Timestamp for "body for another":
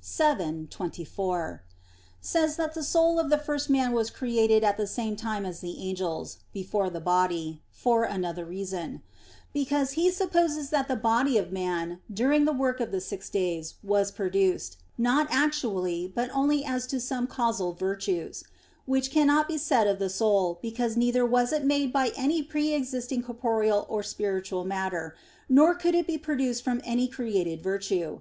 7.00-8.44